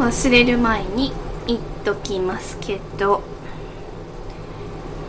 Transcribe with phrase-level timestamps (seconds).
[0.00, 1.12] 忘れる前に
[1.46, 3.22] 言っときますけど、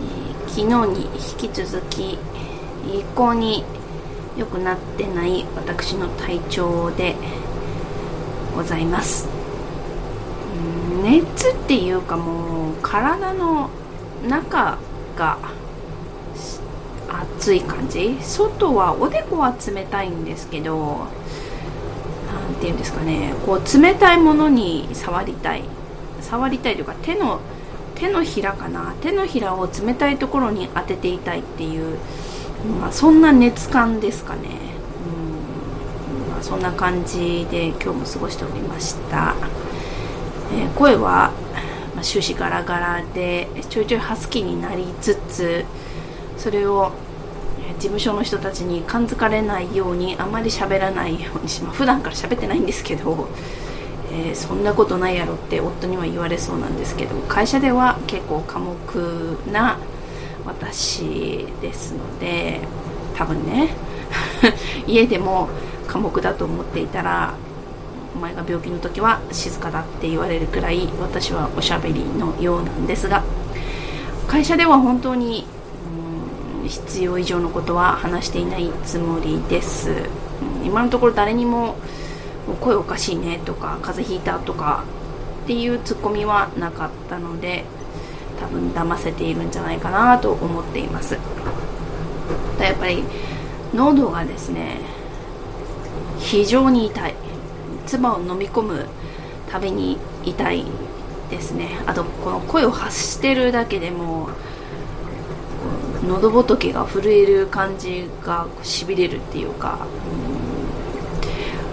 [0.01, 2.19] えー、昨日に引き続き
[2.85, 3.63] 一向に
[4.35, 7.15] 良くなってない私の体調で
[8.53, 9.29] ございます。
[11.01, 13.69] 熱っていうかもう体の
[14.27, 14.77] 中
[15.15, 15.37] が
[17.37, 18.17] 暑い感じ？
[18.21, 21.07] 外はおでこは冷たいんですけど
[22.31, 25.63] 何て言うんですかねこう冷たいものに触りたい。
[26.21, 27.41] 触りたいというか手の
[27.95, 31.97] 手のひらかな手のひらを冷たいところに当てていたいっていう、
[32.79, 34.49] まあ、そんな熱感ですかね、
[36.15, 39.35] うんまあ、そんな感じで今日も過ごしておりました、
[40.53, 41.31] えー、声は、
[41.93, 45.65] まあ、終始ガラガラでちょいちょいハスキーになりつつ
[46.37, 46.93] それを
[47.81, 53.27] 事務所の人たちに感づかれないようにあまり喋らないようにします普段から喋ってないんですけど、
[54.11, 59.79] えー、そんなことないやろって夫には言われそうなんですけど会社では結構寡黙な
[60.45, 62.61] 私ですので
[63.15, 63.69] 多分ね
[64.85, 65.49] 家でも
[65.87, 67.33] 寡黙だと思っていたら
[68.15, 73.23] お前が病気の時は静かだって言われるくらい私はおしゃべりのようなんですが
[74.27, 75.47] 会社では本当に
[76.67, 79.89] 必要以上のことは話していないつもりです、
[80.59, 81.75] うん、今のところ誰にも
[82.59, 84.83] 声おかしいねとか風邪ひいたとか
[85.43, 87.65] っていうツッコミはなかったので
[88.39, 91.17] 多分騙せているんじゃないかなと思っています。
[92.59, 93.03] やっぱり
[93.73, 94.79] 喉がですね
[96.19, 97.15] 非常に痛い。
[97.85, 98.85] 唾を飲み込む
[99.49, 100.65] たびに痛い
[101.29, 101.81] ですね。
[101.85, 104.29] あとこの声を発してるだけでも
[106.07, 109.87] 喉仏が震える感じがしびれるっていうか、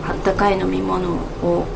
[0.04, 1.66] うん、あったかい飲み物を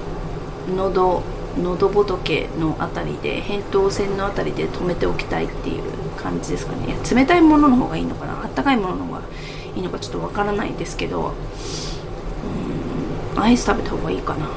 [0.76, 1.22] 喉
[1.58, 5.82] 喉仏の辺りで扁桃腺の辺りで止めておきたいっていう
[6.16, 6.96] 感じですかね。
[7.14, 8.42] 冷たいものの方がいいのかな。
[8.42, 9.22] あったかいものの方が
[9.76, 11.34] いいのかちょっとわからないですけど
[13.36, 14.48] うんアイス食べた方がいいかな。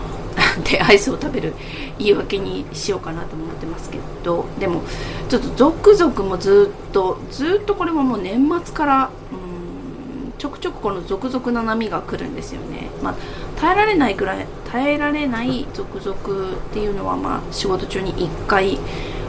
[0.64, 1.54] でアイスを食べる
[1.98, 4.84] 言い訳にしようかなと思ってますけどでも
[5.30, 13.16] ちょっと続々もずっとずっとこれももう年末からうんちょくちょくこの続々な波が来るんですよね、まあ、
[13.60, 18.78] 耐えられないぐらい耐えられない続々っていうのはまあ仕事中に1回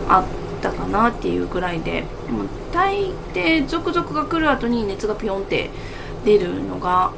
[0.08, 0.24] あっ
[0.60, 5.70] たかなっていうぐらいでもう大抵続々が来る後に熱がピョンって
[6.24, 7.12] 出るのが、ま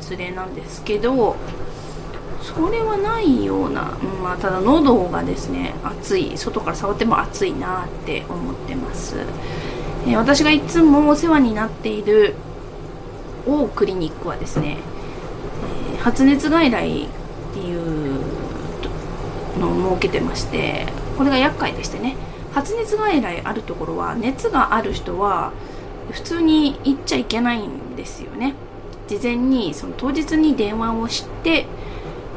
[0.00, 1.36] あ、連れなんですけど
[2.44, 9.16] それはないような、うん、まあ、ただ喉がですね熱い外から触っても熱いなって思ってます、
[10.06, 12.34] えー、私がいつもお世話になっている
[13.46, 14.76] 王クリニックはですね、
[15.94, 17.08] えー、発熱外来っ
[17.54, 18.20] ていう
[19.58, 22.14] のを設けてましてこれが厄介でしてね
[22.52, 25.52] 発熱外来あるところは熱がある人は
[26.10, 28.54] 普通に行っちゃいけないんですよね。
[29.08, 31.66] 事前にその当日に電話をして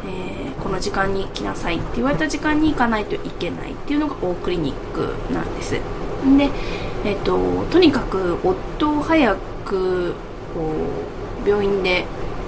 [0.06, 5.74] えー、この時間に来なさいって言われた時間に行かないといけないっていうのがオークリニックなんです。
[5.74, 5.80] で、
[7.06, 10.13] えーと、とにかく夫を早く
[10.53, 10.74] こ
[11.46, 12.06] う病院で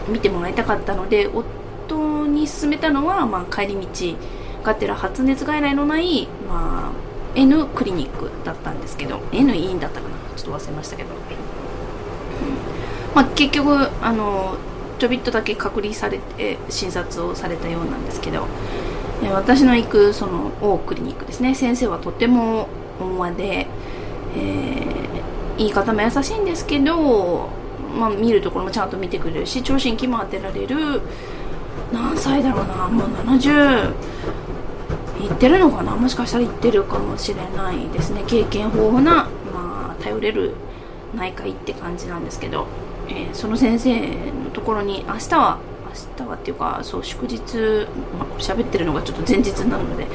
[0.08, 4.18] 見てもらいたかったので夫に勧めたのは、まあ、帰り道
[4.64, 6.92] がてら発熱外来のない、まあ、
[7.36, 10.16] N クリニックだったんですけど N 医院だったかな。
[10.36, 11.10] ちょっと忘れましたけど、
[13.14, 14.56] まあ、結局あの
[15.00, 18.48] ちょびっとだけ隔離されて診察をされたようなんですけど
[19.34, 21.54] 私の行くその大クリニックですね。
[21.54, 22.70] 先生はとても
[23.02, 23.68] 温和で、
[24.36, 27.50] えー、言い方も優しいんですけど、
[27.98, 31.02] まあ、見るところもちゃんと見てくれるし聴診器も当てられる
[31.92, 33.94] 何歳だろうなもう70
[35.22, 38.24] いってるのかなもしかしたらいってるかもしれないですね。
[38.26, 40.54] 経験豊富な、まあ、頼れる
[41.14, 42.68] 内科医って感じなんですけど
[43.10, 43.92] えー、その先生
[44.70, 45.60] ころに明日は
[46.20, 47.88] 明日はっていうかそう祝日喋、
[48.20, 50.08] まあ、ってるのがちょっと前日なので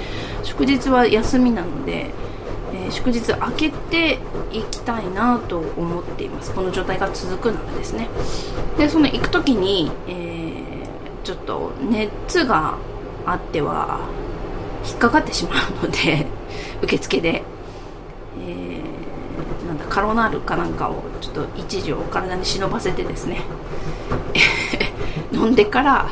[0.44, 2.12] 祝日は休みなので、
[2.72, 4.20] えー、祝日明けて
[4.52, 6.52] いきたいなと思っています。
[6.52, 8.08] この状態が続くならですね。
[8.78, 12.78] でその行く時に、えー、ちょっと熱が
[13.26, 14.08] あっては
[14.86, 16.26] 引っかかってしまうので
[16.82, 17.42] 受付で、
[18.46, 18.93] えー
[19.66, 23.42] なんだカロナールかなんかをちょっと一時を体に忍ばせてですね。
[25.32, 26.08] 飲んでから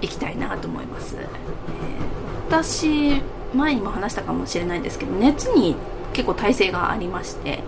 [0.00, 1.26] 行きたいなと思います、えー、
[2.48, 3.22] 私
[3.54, 5.76] 前にも話したかもしれないんですけど熱に
[6.12, 7.62] 結構耐性がありまして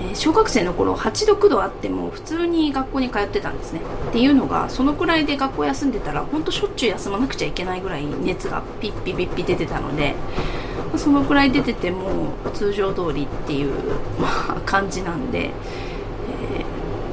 [0.00, 3.80] えー、小学生の頃8度9度あっても普通に学校に通ってたんですね。
[4.08, 10.14] っていうのがそのくらいで学校休んでたら本当しょっちゅう休まなくちゃいけないぐらい熱がピッピピッピ出てたので
[10.96, 13.72] そのくらい出てても通常通りっていう、
[14.20, 15.50] まあ、感じなんで、え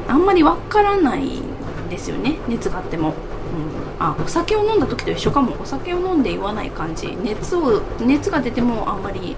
[0.08, 3.14] ー、あんまりわからないんですよね熱があっても。
[3.48, 5.56] うん、あお酒を飲んだ時と一緒かも。
[5.60, 7.18] お酒を飲んで言わない感じ。
[7.24, 9.36] 熱を熱が出てもあんまり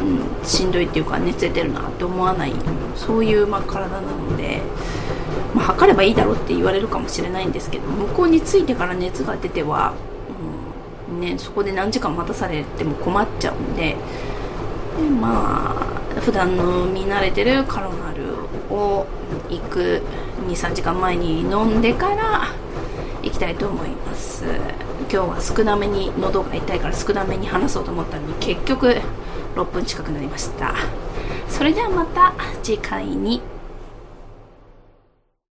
[0.00, 2.52] うん、しんどいっていうか熱出てるなって思わない
[2.96, 4.62] そういうま体なので、
[5.54, 9.94] まあ、測ればいいだろうって言われるかもしれないんですけど向こうに着いてから熱が出ては、
[11.20, 13.96] ね、そこで何時間待たされても困っちゃうんで
[14.98, 15.76] でま
[16.16, 18.34] あ普段飲み慣れてるカロナル
[18.74, 19.06] を
[19.48, 20.02] 行く
[20.48, 22.48] 23時間前に飲んでから
[23.22, 24.44] 行きたいと思います。
[25.12, 28.96] 今日は少なめに喉が痛いから少なめに話そうと思ったのに結局
[29.56, 30.74] 6分近くなりました。
[31.48, 32.32] それではまた
[32.62, 33.42] 次回に。